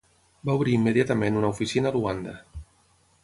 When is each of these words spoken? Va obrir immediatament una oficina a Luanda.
Va 0.49 0.53
obrir 0.59 0.73
immediatament 0.77 1.37
una 1.41 1.51
oficina 1.57 1.91
a 1.91 1.95
Luanda. 1.97 2.35